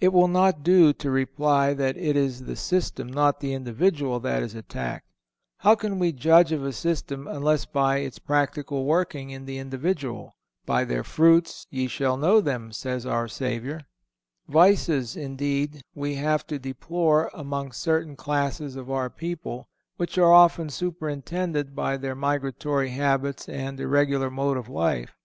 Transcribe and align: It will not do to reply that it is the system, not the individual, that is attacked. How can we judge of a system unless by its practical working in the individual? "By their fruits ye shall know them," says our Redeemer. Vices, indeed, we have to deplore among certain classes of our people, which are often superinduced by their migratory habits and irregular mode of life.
It 0.00 0.12
will 0.12 0.28
not 0.28 0.62
do 0.62 0.92
to 0.92 1.10
reply 1.10 1.72
that 1.72 1.96
it 1.96 2.14
is 2.14 2.42
the 2.44 2.56
system, 2.56 3.08
not 3.10 3.40
the 3.40 3.54
individual, 3.54 4.20
that 4.20 4.42
is 4.42 4.54
attacked. 4.54 5.08
How 5.60 5.76
can 5.76 5.98
we 5.98 6.12
judge 6.12 6.52
of 6.52 6.62
a 6.62 6.74
system 6.74 7.26
unless 7.26 7.64
by 7.64 8.00
its 8.00 8.18
practical 8.18 8.84
working 8.84 9.30
in 9.30 9.46
the 9.46 9.56
individual? 9.58 10.36
"By 10.66 10.84
their 10.84 11.02
fruits 11.02 11.66
ye 11.70 11.86
shall 11.86 12.18
know 12.18 12.42
them," 12.42 12.70
says 12.70 13.06
our 13.06 13.22
Redeemer. 13.22 13.80
Vices, 14.46 15.16
indeed, 15.16 15.80
we 15.94 16.16
have 16.16 16.46
to 16.48 16.58
deplore 16.58 17.30
among 17.32 17.72
certain 17.72 18.14
classes 18.14 18.76
of 18.76 18.90
our 18.90 19.08
people, 19.08 19.70
which 19.96 20.18
are 20.18 20.30
often 20.34 20.68
superinduced 20.68 21.74
by 21.74 21.96
their 21.96 22.14
migratory 22.14 22.90
habits 22.90 23.48
and 23.48 23.80
irregular 23.80 24.30
mode 24.30 24.58
of 24.58 24.68
life. 24.68 25.16